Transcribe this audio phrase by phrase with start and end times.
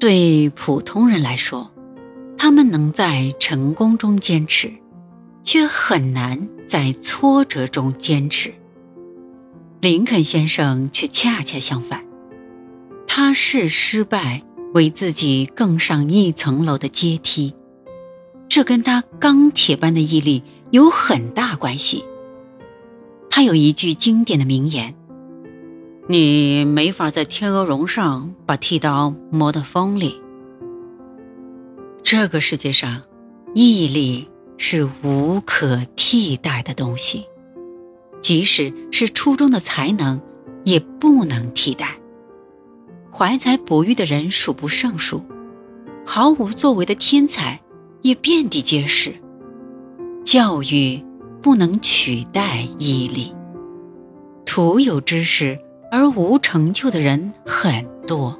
[0.00, 1.70] 对普通人来说，
[2.38, 4.72] 他们能在成功中坚持，
[5.42, 8.50] 却很难在挫折中坚持。
[9.82, 12.02] 林肯先生却恰恰相反，
[13.06, 14.42] 他视失败
[14.72, 17.54] 为自己更上一层楼的阶梯，
[18.48, 22.02] 这跟他钢铁般的毅力有很大关系。
[23.28, 24.94] 他有一句经典的名言。
[26.10, 30.20] 你没法在天鹅绒上把剃刀磨得锋利。
[32.02, 33.02] 这个世界上，
[33.54, 34.28] 毅力
[34.58, 37.26] 是无可替代的东西，
[38.20, 40.20] 即使是初中的才能，
[40.64, 41.96] 也不能替代。
[43.12, 45.22] 怀才不遇的人数不胜数，
[46.04, 47.60] 毫无作为的天才
[48.02, 49.14] 也遍地皆是。
[50.24, 51.00] 教育
[51.40, 53.32] 不能取代毅力，
[54.44, 55.56] 徒有知识。
[55.90, 58.38] 而无成就的人很多，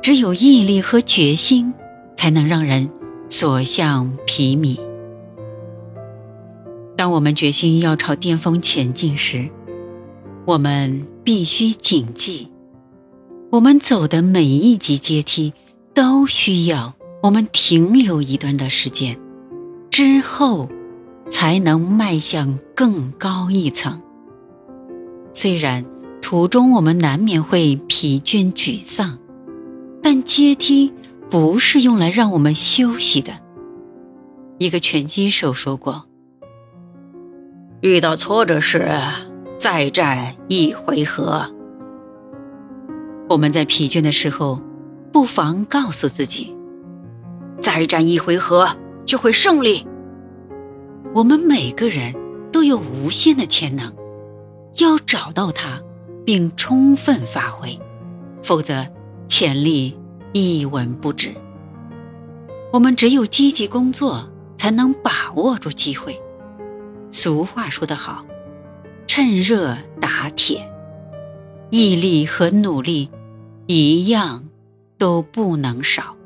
[0.00, 1.72] 只有毅力和决心，
[2.16, 2.88] 才能让人
[3.28, 4.80] 所向披靡。
[6.96, 9.46] 当我们决心要朝巅峰前进时，
[10.46, 12.48] 我们必须谨记：
[13.50, 15.52] 我们走的每一级阶梯，
[15.92, 19.18] 都需要我们停留一段的时间，
[19.90, 20.66] 之后
[21.30, 24.00] 才能迈向更高一层。
[25.34, 25.84] 虽然。
[26.26, 29.16] 途中，我们难免会疲倦沮丧，
[30.02, 30.92] 但阶梯
[31.30, 33.32] 不是用来让我们休息的。
[34.58, 36.04] 一个拳击手说过
[37.80, 38.90] ：“遇到挫折时，
[39.56, 41.48] 再战一回合。”
[43.30, 44.60] 我们在疲倦的时候，
[45.12, 46.52] 不妨告诉自己
[47.62, 48.68] ：“再战一回合
[49.04, 49.86] 就会胜利。”
[51.14, 52.12] 我们每个人
[52.50, 53.94] 都有无限的潜能，
[54.80, 55.80] 要找到它。
[56.26, 57.80] 并充分发挥，
[58.42, 58.86] 否则
[59.28, 59.96] 潜力
[60.32, 61.32] 一文不值。
[62.72, 66.20] 我们只有积极工作，才能把握住机会。
[67.12, 68.26] 俗话说得好
[69.06, 70.68] ：“趁热打铁。”
[71.70, 73.08] 毅力和努力
[73.66, 74.44] 一样
[74.98, 76.16] 都不能少。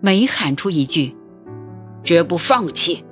[0.00, 1.16] 每喊出一句
[2.04, 3.04] “绝不放弃”，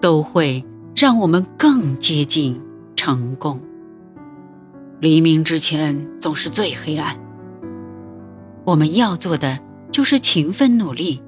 [0.00, 0.64] 都会
[0.96, 2.60] 让我们更接近
[2.96, 3.60] 成功。
[5.00, 7.16] 黎明之前总是最黑暗。
[8.64, 9.60] 我们要做的
[9.92, 11.22] 就是勤奋努力，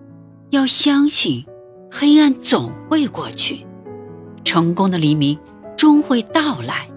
[0.50, 1.44] 要相信
[1.88, 3.64] 黑暗总会过去，
[4.44, 5.38] 成功的黎明
[5.76, 6.88] 终会到来。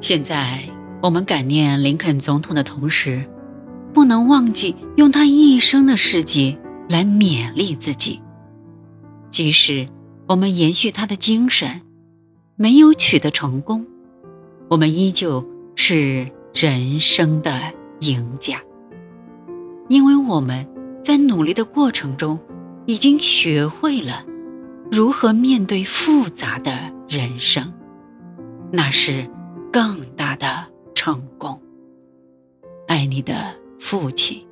[0.00, 0.62] 现在
[1.02, 3.24] 我们感念林肯总统的同时，
[3.94, 6.58] 不能忘记用他一生的事迹
[6.90, 8.20] 来勉励自己。
[9.30, 9.88] 即使
[10.28, 11.80] 我们延续他的精神，
[12.56, 13.86] 没有取得成功。
[14.68, 15.44] 我们依旧
[15.76, 17.60] 是人生的
[18.00, 18.60] 赢家，
[19.88, 20.66] 因为我们
[21.02, 22.38] 在努力的过程中，
[22.86, 24.24] 已经学会了
[24.90, 26.72] 如何面对复杂的
[27.08, 27.72] 人生，
[28.72, 29.28] 那是
[29.72, 31.60] 更大的成功。
[32.88, 34.46] 爱你的父亲。